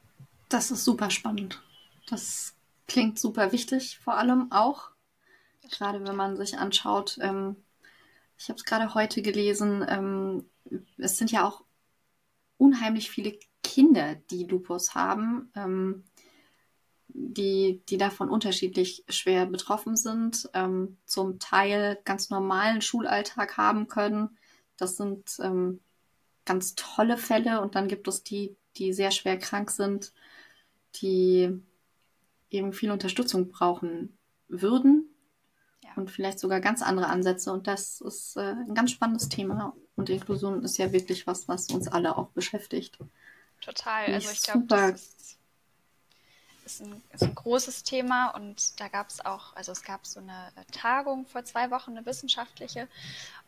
[0.49, 1.61] Das ist super spannend.
[2.09, 2.55] Das
[2.87, 4.91] klingt super wichtig, vor allem auch.
[5.71, 7.57] Gerade wenn man sich anschaut, ähm,
[8.39, 10.51] ich habe es gerade heute gelesen, ähm,
[10.99, 11.63] es sind ja auch
[12.57, 16.05] unheimlich viele Kinder, die Lupus haben, ähm,
[17.14, 24.37] die, die davon unterschiedlich schwer betroffen sind, ähm, zum Teil ganz normalen Schulalltag haben können.
[24.77, 25.81] Das sind ähm,
[26.44, 30.12] ganz tolle Fälle und dann gibt es die, die sehr schwer krank sind,
[30.96, 31.61] die
[32.51, 34.16] eben viel Unterstützung brauchen
[34.49, 35.11] würden
[35.96, 37.53] und vielleicht sogar ganz andere Ansätze.
[37.53, 39.75] Und das ist äh, ein ganz spannendes Thema.
[39.96, 42.99] Und Inklusion ist ja wirklich was, was uns alle auch beschäftigt.
[43.61, 44.07] Total.
[44.07, 45.38] Also ich glaube, das ist,
[46.71, 50.21] ist, ein, ist ein großes Thema und da gab es auch, also es gab so
[50.21, 52.89] eine Tagung vor zwei Wochen, eine wissenschaftliche.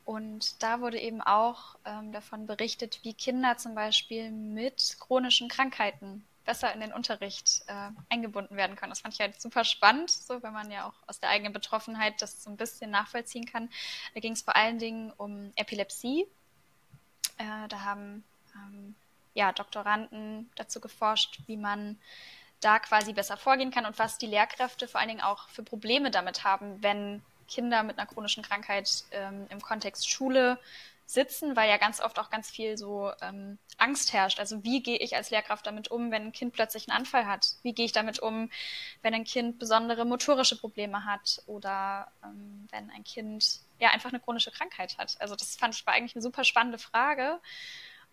[0.05, 6.25] Und da wurde eben auch ähm, davon berichtet, wie Kinder zum Beispiel mit chronischen Krankheiten
[6.45, 8.91] besser in den Unterricht äh, eingebunden werden können.
[8.91, 12.21] Das fand ich halt super spannend, so wenn man ja auch aus der eigenen Betroffenheit
[12.21, 13.71] das so ein bisschen nachvollziehen kann.
[14.15, 16.27] Da ging es vor allen Dingen um Epilepsie.
[17.39, 18.25] Äh, da haben
[18.57, 18.97] ähm,
[19.35, 21.97] ja Doktoranden dazu geforscht, wie man
[22.63, 26.11] da quasi besser vorgehen kann und was die Lehrkräfte vor allen Dingen auch für Probleme
[26.11, 30.59] damit haben, wenn Kinder mit einer chronischen Krankheit ähm, im Kontext Schule
[31.07, 34.39] sitzen, weil ja ganz oft auch ganz viel so ähm, Angst herrscht.
[34.39, 37.57] Also wie gehe ich als Lehrkraft damit um, wenn ein Kind plötzlich einen Anfall hat?
[37.63, 38.51] Wie gehe ich damit um,
[39.03, 44.21] wenn ein Kind besondere motorische Probleme hat oder ähm, wenn ein Kind ja einfach eine
[44.21, 45.17] chronische Krankheit hat?
[45.21, 47.39] Also das fand ich war eigentlich eine super spannende Frage.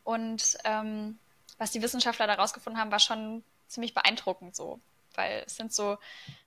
[0.03, 1.19] Und ähm,
[1.57, 4.79] was die Wissenschaftler da rausgefunden haben, war schon ziemlich beeindruckend so
[5.15, 5.97] weil es sind so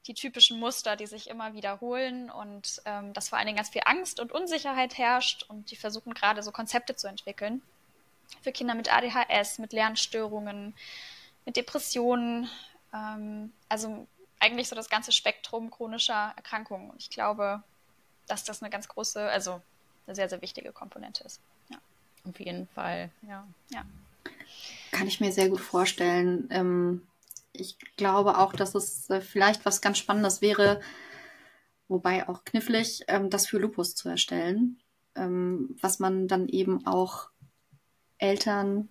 [0.06, 3.82] die typischen Muster, die sich immer wiederholen und ähm, dass vor allen Dingen ganz viel
[3.84, 7.60] Angst und Unsicherheit herrscht und die versuchen gerade so Konzepte zu entwickeln
[8.40, 10.74] für Kinder mit ADHS, mit Lernstörungen,
[11.44, 12.48] mit Depressionen,
[12.94, 14.06] ähm, also
[14.40, 16.90] eigentlich so das ganze Spektrum chronischer Erkrankungen.
[16.90, 17.62] Und ich glaube,
[18.26, 19.60] dass das eine ganz große, also
[20.06, 21.40] eine sehr, sehr wichtige Komponente ist.
[21.68, 21.78] Ja.
[22.28, 23.46] Auf jeden Fall, ja.
[23.70, 23.84] ja.
[24.90, 26.48] Kann ich mir sehr gut vorstellen.
[26.50, 27.06] Ähm,
[27.52, 30.80] ich glaube auch, dass es äh, vielleicht was ganz Spannendes wäre,
[31.88, 34.80] wobei auch knifflig, ähm, das für Lupus zu erstellen,
[35.14, 37.30] ähm, was man dann eben auch
[38.18, 38.88] Eltern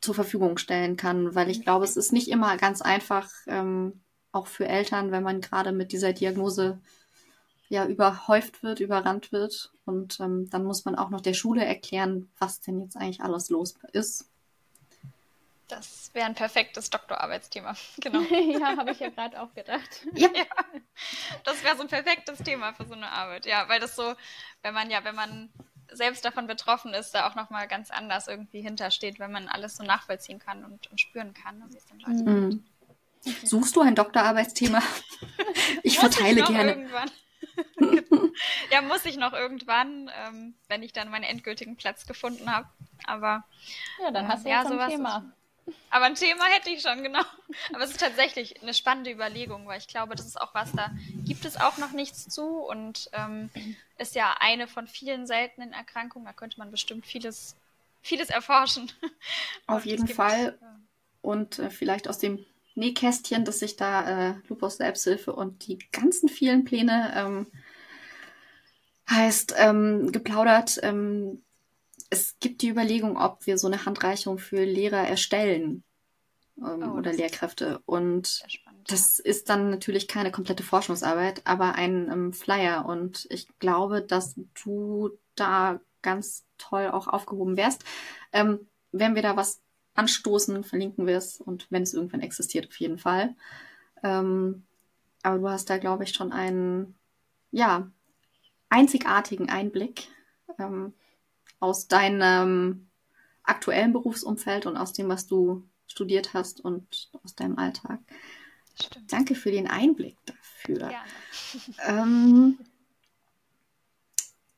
[0.00, 4.00] zur Verfügung stellen kann, weil ich glaube, es ist nicht immer ganz einfach, ähm,
[4.32, 6.80] auch für Eltern, wenn man gerade mit dieser Diagnose
[7.68, 9.72] ja überhäuft wird, überrannt wird.
[9.84, 13.74] Und dann muss man auch noch der Schule erklären, was denn jetzt eigentlich alles los
[13.92, 14.29] ist.
[15.70, 17.74] Das wäre ein perfektes Doktorarbeitsthema.
[18.00, 18.20] Genau.
[18.30, 20.06] ja, habe ich ja gerade auch gedacht.
[20.14, 20.28] Ja.
[20.34, 20.44] ja.
[21.44, 23.46] Das wäre so ein perfektes Thema für so eine Arbeit.
[23.46, 24.14] Ja, weil das so,
[24.62, 25.50] wenn man ja, wenn man
[25.92, 29.82] selbst davon betroffen ist, da auch nochmal ganz anders irgendwie hintersteht, wenn man alles so
[29.82, 32.64] nachvollziehen kann und, und spüren kann, wie es den Leuten mhm.
[33.44, 34.82] Suchst du ein Doktorarbeitsthema?
[35.82, 36.88] Ich verteile ich gerne.
[38.70, 42.66] ja, muss ich noch irgendwann, ähm, wenn ich dann meinen endgültigen Platz gefunden habe.
[43.04, 43.44] Aber
[44.02, 45.32] ja, dann hast du ja, jetzt ein Thema.
[45.90, 47.22] Aber ein Thema hätte ich schon, genau.
[47.72, 50.90] Aber es ist tatsächlich eine spannende Überlegung, weil ich glaube, das ist auch was, da
[51.26, 53.50] gibt es auch noch nichts zu und ähm,
[53.98, 56.26] ist ja eine von vielen seltenen Erkrankungen.
[56.26, 57.56] Da könnte man bestimmt vieles,
[58.02, 58.92] vieles erforschen.
[59.66, 60.58] Auf jeden Fall.
[61.22, 62.44] Und äh, vielleicht aus dem
[62.74, 67.46] Nähkästchen, dass sich da äh, Lupus Selbsthilfe und die ganzen vielen Pläne ähm,
[69.10, 70.78] heißt ähm, geplaudert.
[70.82, 71.42] Ähm,
[72.10, 75.84] es gibt die Überlegung, ob wir so eine Handreichung für Lehrer erstellen
[76.58, 77.80] ähm, oh, oder Lehrkräfte.
[77.86, 78.42] Und
[78.88, 82.84] das ist dann natürlich keine komplette Forschungsarbeit, aber ein ähm, Flyer.
[82.84, 87.84] Und ich glaube, dass du da ganz toll auch aufgehoben wärst.
[88.32, 89.62] Ähm, wenn wir da was
[89.94, 93.36] anstoßen, verlinken wir es und wenn es irgendwann existiert, auf jeden Fall.
[94.02, 94.64] Ähm,
[95.22, 96.96] aber du hast da, glaube ich, schon einen,
[97.52, 97.90] ja,
[98.68, 100.08] einzigartigen Einblick
[100.58, 100.94] ähm,
[101.60, 102.88] aus deinem
[103.42, 108.00] aktuellen Berufsumfeld und aus dem, was du studiert hast und aus deinem Alltag.
[108.80, 109.12] Stimmt.
[109.12, 110.90] Danke für den Einblick dafür.
[111.86, 112.58] Ähm,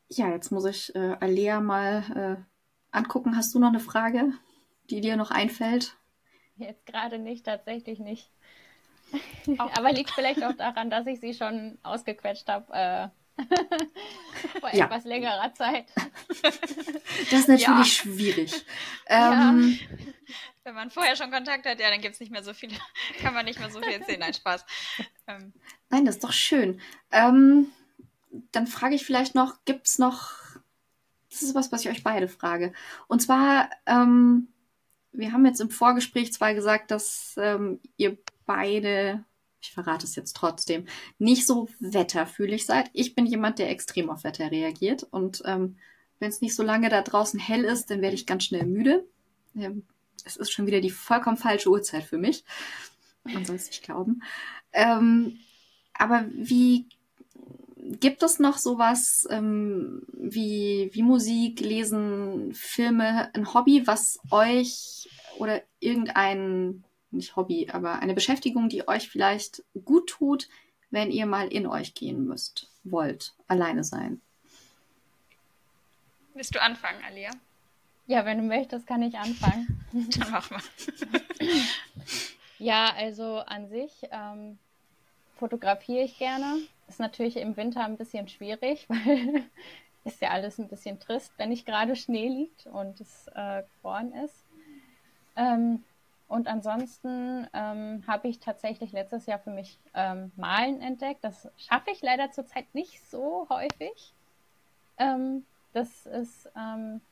[0.08, 2.04] ja, jetzt muss ich äh, Alea mal
[2.40, 3.36] äh, angucken.
[3.36, 4.32] Hast du noch eine Frage,
[4.90, 5.96] die dir noch einfällt?
[6.56, 8.30] Jetzt gerade nicht, tatsächlich nicht.
[9.58, 12.72] Aber liegt vielleicht auch daran, dass ich sie schon ausgequetscht habe.
[12.72, 13.08] Äh,
[14.60, 14.86] Vor ja.
[14.86, 15.86] etwas längerer Zeit.
[17.30, 17.84] Das ist natürlich ja.
[17.84, 18.64] schwierig.
[19.06, 19.96] Ähm, ja.
[20.64, 22.76] Wenn man vorher schon Kontakt hat, ja, dann gibt es nicht mehr so viele,
[23.20, 24.20] kann man nicht mehr so viel erzählen.
[24.20, 24.64] Nein, Spaß.
[25.26, 25.52] Ähm.
[25.90, 26.80] Nein, das ist doch schön.
[27.10, 27.70] Ähm,
[28.52, 30.32] dann frage ich vielleicht noch, gibt es noch,
[31.30, 32.72] das ist was, was ich euch beide frage.
[33.08, 34.48] Und zwar, ähm,
[35.12, 38.16] wir haben jetzt im Vorgespräch zwar gesagt, dass ähm, ihr
[38.46, 39.24] beide
[39.62, 40.87] ich verrate es jetzt trotzdem,
[41.18, 42.90] nicht so wetterfühlig seid.
[42.92, 45.05] Ich bin jemand, der extrem auf Wetter reagiert.
[45.05, 45.77] Und ähm,
[46.18, 49.07] wenn es nicht so lange da draußen hell ist, dann werde ich ganz schnell müde.
[49.57, 49.85] Ähm,
[50.25, 52.44] es ist schon wieder die vollkommen falsche Uhrzeit für mich.
[53.25, 54.22] Man soll es nicht glauben.
[54.72, 55.38] Ähm,
[55.94, 56.88] aber wie
[57.77, 65.62] gibt es noch sowas ähm, wie, wie Musik, Lesen, Filme, ein Hobby, was euch oder
[65.79, 70.48] irgendein nicht Hobby, aber eine Beschäftigung, die euch vielleicht gut tut,
[70.90, 74.20] wenn ihr mal in euch gehen müsst, wollt, alleine sein.
[76.35, 77.31] Willst du anfangen, Alia?
[78.07, 79.85] Ja, wenn du möchtest, kann ich anfangen.
[79.92, 80.62] Dann mach mal.
[82.59, 84.59] ja, also an sich ähm,
[85.37, 86.59] fotografiere ich gerne.
[86.88, 89.44] Ist natürlich im Winter ein bisschen schwierig, weil
[90.05, 94.12] ist ja alles ein bisschen trist, wenn nicht gerade Schnee liegt und es äh, gefroren
[94.12, 94.44] ist.
[95.37, 95.85] Ähm,
[96.32, 101.22] und ansonsten ähm, habe ich tatsächlich letztes Jahr für mich ähm, Malen entdeckt.
[101.22, 104.14] Das schaffe ich leider zurzeit nicht so häufig.
[104.96, 107.02] Ähm, das ist, ähm,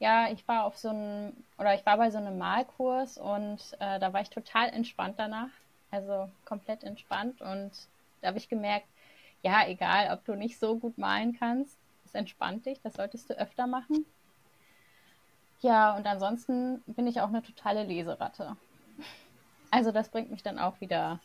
[0.00, 4.00] ja, ich war auf so einem, oder ich war bei so einem Malkurs und äh,
[4.00, 5.50] da war ich total entspannt danach.
[5.92, 7.40] Also komplett entspannt.
[7.42, 7.70] Und
[8.22, 8.88] da habe ich gemerkt,
[9.44, 13.38] ja, egal, ob du nicht so gut malen kannst, es entspannt dich, das solltest du
[13.38, 14.04] öfter machen.
[15.62, 18.56] Ja, und ansonsten bin ich auch eine totale Leseratte.
[19.70, 21.20] Also das bringt mich dann auch wieder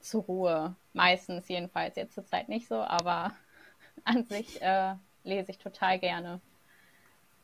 [0.00, 0.74] zur Ruhe.
[0.94, 1.96] Meistens jedenfalls.
[1.96, 3.32] Jetzt zur Zeit nicht so, aber
[4.04, 6.40] an sich äh, lese ich total gerne.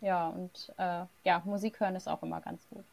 [0.01, 2.85] Ja, und äh, ja, Musik hören ist auch immer ganz gut.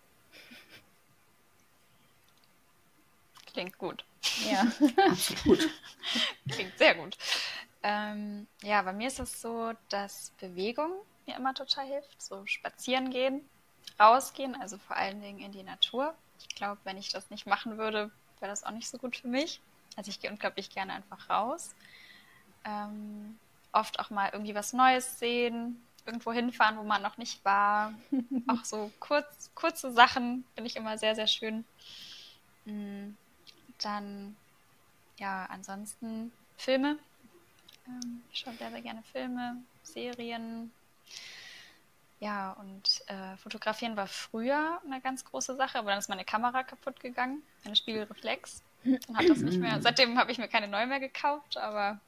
[3.54, 4.04] Klingt gut.
[4.52, 4.68] Ja,
[5.10, 5.70] absolut.
[6.50, 7.18] Klingt sehr gut.
[7.82, 10.92] Ähm, ja, bei mir ist es so, dass Bewegung
[11.28, 12.22] mir immer total hilft.
[12.22, 13.48] So spazieren gehen,
[14.00, 16.16] rausgehen, also vor allen Dingen in die Natur.
[16.40, 19.28] Ich glaube, wenn ich das nicht machen würde, wäre das auch nicht so gut für
[19.28, 19.60] mich.
[19.96, 21.74] Also ich gehe unglaublich gerne einfach raus.
[22.66, 23.40] Ähm,
[23.72, 27.94] oft auch mal irgendwie was Neues sehen, irgendwo hinfahren, wo man noch nicht war.
[28.48, 31.66] auch so kurz, kurze Sachen finde ich immer sehr, sehr schön.
[32.66, 33.12] Mm,
[33.80, 34.36] dann,
[35.18, 36.98] ja, ansonsten Filme.
[37.88, 40.72] Ähm, ich schaue sehr, sehr gerne Filme, Serien,
[42.20, 46.64] ja, und äh, fotografieren war früher eine ganz große Sache, aber dann ist meine Kamera
[46.64, 48.64] kaputt gegangen, eine Spiegelreflex.
[48.84, 49.80] Und hat das nicht mehr.
[49.82, 52.00] Seitdem habe ich mir keine neue mehr gekauft, aber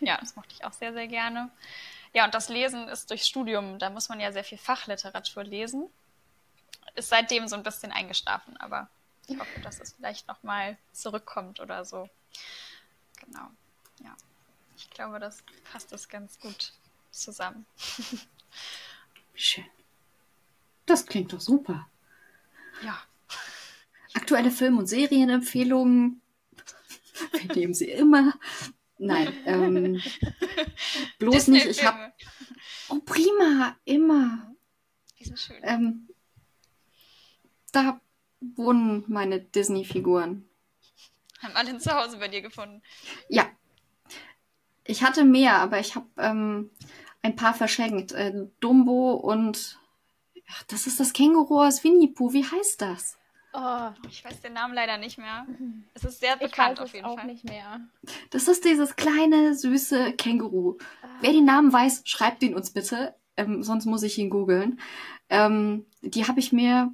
[0.00, 1.50] ja, das mochte ich auch sehr, sehr gerne.
[2.14, 5.88] Ja, und das Lesen ist durch Studium, da muss man ja sehr viel Fachliteratur lesen.
[6.94, 8.88] Ist seitdem so ein bisschen eingeschlafen, aber
[9.26, 12.08] ich hoffe, dass es vielleicht nochmal zurückkommt oder so.
[13.20, 13.48] Genau.
[14.02, 14.16] Ja.
[14.76, 16.72] Ich glaube, das passt das ganz gut
[17.10, 17.66] zusammen.
[19.34, 19.64] Schön.
[20.86, 21.88] Das klingt doch super.
[22.82, 23.00] Ja.
[24.14, 26.20] Aktuelle Film- und Serienempfehlungen.
[27.32, 28.34] Wir nehmen sie immer.
[28.98, 30.02] Nein, ähm,
[31.18, 31.66] bloß nicht.
[31.66, 32.12] Ich habe.
[32.88, 34.52] Oh, prima, immer.
[35.18, 35.60] Die sind schön.
[35.62, 36.08] Ähm,
[37.70, 38.00] Da
[38.40, 40.48] wohnen meine Disney-Figuren.
[41.40, 42.82] Haben alle zu Hause bei dir gefunden.
[43.28, 43.48] Ja.
[44.84, 46.70] Ich hatte mehr, aber ich habe ähm,
[47.22, 48.12] ein paar verschenkt.
[48.12, 49.78] Äh, Dumbo und
[50.50, 52.32] ach, das ist das Känguru aus Winnie Pooh.
[52.32, 53.18] Wie heißt das?
[53.54, 55.46] Oh, Ich weiß den Namen leider nicht mehr.
[55.94, 57.26] Es ist sehr ich bekannt weiß auf jeden auch Fall.
[57.26, 57.80] nicht mehr.
[58.30, 60.76] Das ist dieses kleine, süße Känguru.
[61.20, 63.14] Wer den Namen weiß, schreibt ihn uns bitte.
[63.36, 64.80] Ähm, sonst muss ich ihn googeln.
[65.30, 66.92] Ähm, die habe ich mir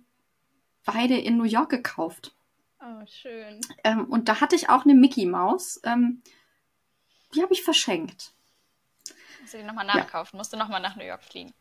[0.84, 2.34] beide in New York gekauft.
[2.80, 3.60] Oh, schön.
[3.82, 5.80] Ähm, und da hatte ich auch eine Mickey Maus.
[5.84, 6.22] Ähm,
[7.34, 8.32] die habe ich verschenkt.
[9.44, 10.38] Musst du die nochmal nachkaufen?
[10.38, 11.52] Musst du nochmal nach New York fliegen?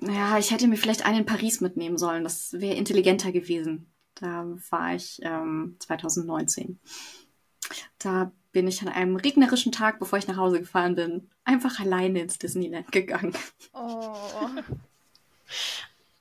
[0.00, 2.24] Naja, ich hätte mir vielleicht einen in Paris mitnehmen sollen.
[2.24, 3.88] Das wäre intelligenter gewesen.
[4.16, 6.80] Da war ich ähm, 2019.
[8.00, 12.20] Da bin ich an einem regnerischen Tag, bevor ich nach Hause gefahren bin, einfach alleine
[12.20, 13.32] ins Disneyland gegangen.
[13.72, 14.16] Oh.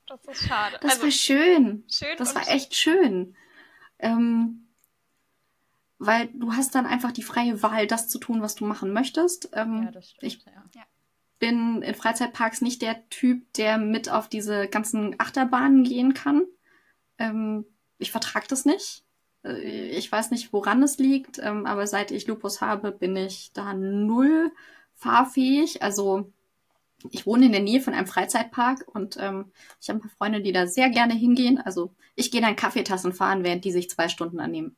[0.07, 0.75] Das ist schade.
[0.81, 1.83] Das also, war schön.
[1.87, 3.35] schön Das war echt schön.
[3.99, 4.67] Ähm,
[5.99, 9.49] weil du hast dann einfach die freie Wahl, das zu tun, was du machen möchtest.
[9.53, 10.85] Ähm, Ja, das stimmt, ich ja.
[11.39, 16.43] Bin in Freizeitparks nicht der Typ, der mit auf diese ganzen Achterbahnen gehen kann.
[17.17, 17.65] Ähm,
[17.97, 19.04] ich vertrage das nicht.
[19.43, 23.52] Äh, Ich weiß nicht, woran es liegt, ähm, aber seit ich Lupus habe, bin ich
[23.54, 24.52] da null
[24.95, 25.82] fahrfähig.
[25.84, 26.32] Also
[27.12, 30.41] ich wohne in der Nähe von einem Freizeitpark und ähm, ich habe ein paar Freunde,
[30.41, 31.58] die da sehr gerne hingehen.
[31.60, 34.75] Also ich gehe dann Kaffeetassen fahren, während die sich zwei Stunden an dem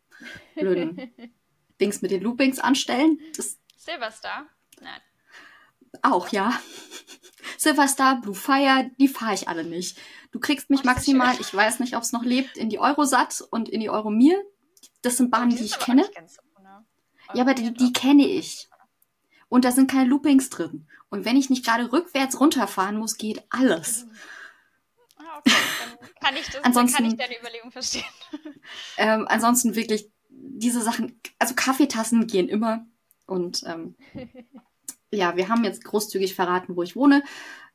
[0.55, 1.01] blöden
[1.81, 3.19] Dings mit den Loopings anstellen.
[3.35, 4.45] Das Silverstar?
[4.79, 5.01] Nein.
[6.01, 6.59] Auch, ja.
[7.57, 9.97] Silverstar, Blue Fire, die fahre ich alle nicht.
[10.31, 13.43] Du kriegst mich Oh, maximal, ich weiß nicht, ob es noch lebt, in die Eurosat
[13.51, 14.41] und in die Euromir.
[15.01, 16.03] Das sind Bahnen, die, ich kenne.
[16.03, 16.85] ne?
[17.33, 18.69] Ja, aber die, die kenne ich.
[19.49, 20.87] Und da sind keine Loopings drin.
[21.09, 24.05] Und wenn ich nicht gerade rückwärts runterfahren muss, geht alles.
[25.17, 25.51] Ah, okay.
[25.99, 28.03] Dann kann ich, das, Ansonsten- kann ich deine Überlegung verstehen.
[28.97, 32.85] Ähm, ansonsten wirklich diese Sachen, also Kaffeetassen gehen immer.
[33.25, 33.95] Und ähm,
[35.11, 37.23] ja, wir haben jetzt großzügig verraten, wo ich wohne.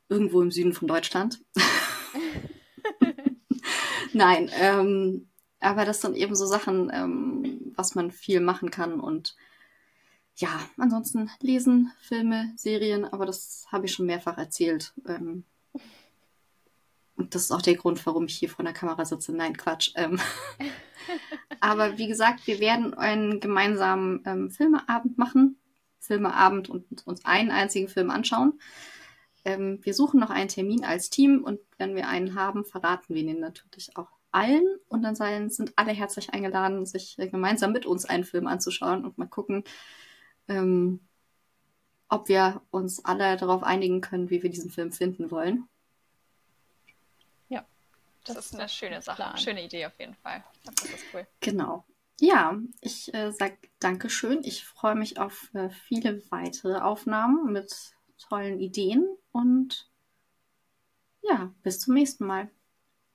[0.09, 1.41] Irgendwo im Süden von Deutschland.
[4.13, 5.27] Nein, ähm,
[5.59, 8.99] aber das sind eben so Sachen, ähm, was man viel machen kann.
[8.99, 9.35] Und
[10.35, 14.93] ja, ansonsten lesen, Filme, Serien, aber das habe ich schon mehrfach erzählt.
[15.07, 15.43] Ähm,
[17.15, 19.33] und das ist auch der Grund, warum ich hier vor der Kamera sitze.
[19.33, 19.91] Nein, Quatsch.
[19.95, 20.19] Ähm,
[21.59, 25.57] aber wie gesagt, wir werden einen gemeinsamen ähm, Filmeabend machen.
[26.07, 28.59] Filmeabend und uns einen einzigen Film anschauen.
[29.45, 33.23] Ähm, wir suchen noch einen Termin als Team und wenn wir einen haben, verraten wir
[33.23, 34.65] den natürlich auch allen.
[34.87, 39.17] Und dann seien, sind alle herzlich eingeladen, sich gemeinsam mit uns einen Film anzuschauen und
[39.17, 39.63] mal gucken,
[40.47, 41.01] ähm,
[42.09, 45.67] ob wir uns alle darauf einigen können, wie wir diesen Film finden wollen.
[48.27, 49.15] Das, Das ist eine schöne Sache.
[49.15, 49.37] Plan.
[49.37, 50.43] Schöne Idee auf jeden Fall.
[50.53, 51.27] Ich glaub, Das ist cool.
[51.39, 51.85] Genau.
[52.19, 54.43] Ja, ich äh, sag Dankeschön.
[54.43, 59.89] Ich freue mich auf äh, viele weitere Aufnahmen mit tollen Ideen und
[61.21, 62.49] ja, bis zum nächsten Mal.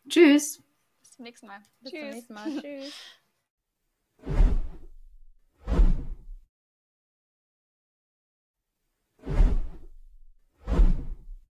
[0.09, 0.62] Tschüss.
[1.01, 1.62] Bis zum nächsten Mal.
[1.81, 2.15] Bis zum Tschüss.
[2.15, 2.51] nächsten Mal.
[2.61, 2.95] Tschüss.